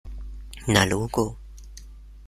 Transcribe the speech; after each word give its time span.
Na 0.73 0.81
logo! 0.91 1.25